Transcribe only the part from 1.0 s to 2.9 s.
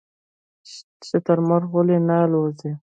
شترمرغ ولې نه الوځي؟